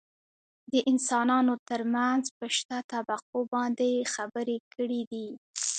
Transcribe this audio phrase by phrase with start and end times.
[0.71, 5.27] دانسانانو ترمنځ په شته طبقو باندې يې خبرې کړي دي.